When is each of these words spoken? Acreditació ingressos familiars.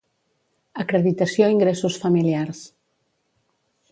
Acreditació 0.83 1.51
ingressos 1.57 1.99
familiars. 2.05 2.65